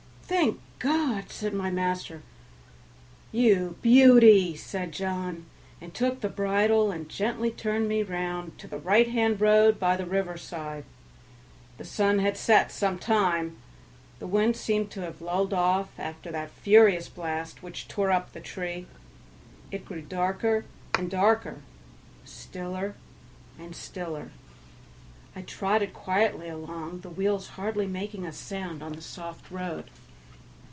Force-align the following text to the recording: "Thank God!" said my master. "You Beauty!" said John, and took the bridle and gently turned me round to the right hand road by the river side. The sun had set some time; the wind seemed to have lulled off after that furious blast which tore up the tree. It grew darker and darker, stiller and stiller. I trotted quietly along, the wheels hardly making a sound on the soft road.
"Thank 0.31 0.61
God!" 0.79 1.29
said 1.29 1.53
my 1.53 1.69
master. 1.69 2.21
"You 3.33 3.75
Beauty!" 3.81 4.55
said 4.55 4.93
John, 4.93 5.45
and 5.81 5.93
took 5.93 6.21
the 6.21 6.29
bridle 6.29 6.89
and 6.89 7.09
gently 7.09 7.51
turned 7.51 7.89
me 7.89 8.01
round 8.01 8.57
to 8.59 8.67
the 8.67 8.77
right 8.79 9.09
hand 9.09 9.41
road 9.41 9.77
by 9.77 9.97
the 9.97 10.05
river 10.05 10.37
side. 10.37 10.85
The 11.77 11.83
sun 11.83 12.19
had 12.19 12.37
set 12.37 12.71
some 12.71 12.97
time; 12.97 13.57
the 14.19 14.25
wind 14.25 14.55
seemed 14.55 14.89
to 14.91 15.01
have 15.01 15.21
lulled 15.21 15.51
off 15.53 15.89
after 15.99 16.31
that 16.31 16.49
furious 16.49 17.09
blast 17.09 17.61
which 17.61 17.89
tore 17.89 18.09
up 18.09 18.31
the 18.31 18.39
tree. 18.39 18.87
It 19.69 19.83
grew 19.83 20.01
darker 20.01 20.63
and 20.97 21.11
darker, 21.11 21.59
stiller 22.23 22.95
and 23.59 23.75
stiller. 23.75 24.31
I 25.35 25.41
trotted 25.41 25.93
quietly 25.93 26.47
along, 26.47 27.01
the 27.01 27.09
wheels 27.09 27.49
hardly 27.49 27.85
making 27.85 28.25
a 28.25 28.31
sound 28.31 28.81
on 28.81 28.93
the 28.93 29.01
soft 29.01 29.51
road. 29.51 29.89